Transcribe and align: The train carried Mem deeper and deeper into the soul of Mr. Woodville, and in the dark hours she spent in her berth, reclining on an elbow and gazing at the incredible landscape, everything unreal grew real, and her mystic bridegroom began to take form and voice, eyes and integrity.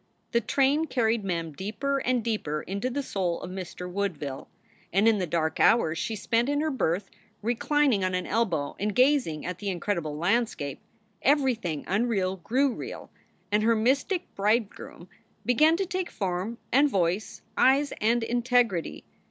The 0.31 0.41
train 0.41 0.85
carried 0.87 1.23
Mem 1.23 1.51
deeper 1.53 1.99
and 1.99 2.23
deeper 2.23 2.63
into 2.63 2.89
the 2.89 3.03
soul 3.03 3.39
of 3.41 3.51
Mr. 3.51 3.87
Woodville, 3.87 4.49
and 4.91 5.07
in 5.07 5.19
the 5.19 5.27
dark 5.27 5.59
hours 5.59 5.99
she 5.99 6.15
spent 6.15 6.49
in 6.49 6.59
her 6.59 6.71
berth, 6.71 7.07
reclining 7.43 8.03
on 8.03 8.15
an 8.15 8.25
elbow 8.25 8.75
and 8.79 8.95
gazing 8.95 9.45
at 9.45 9.59
the 9.59 9.69
incredible 9.69 10.17
landscape, 10.17 10.79
everything 11.21 11.83
unreal 11.85 12.37
grew 12.37 12.73
real, 12.73 13.11
and 13.51 13.61
her 13.61 13.75
mystic 13.75 14.25
bridegroom 14.33 15.07
began 15.45 15.77
to 15.77 15.85
take 15.85 16.09
form 16.09 16.57
and 16.71 16.89
voice, 16.89 17.43
eyes 17.55 17.93
and 18.01 18.23
integrity. 18.23 19.03